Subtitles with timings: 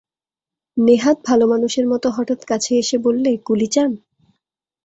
[0.77, 3.91] নেহাত ভালোমানুষের মতো হঠাৎ কাছে এসে বললে, কুলি চান?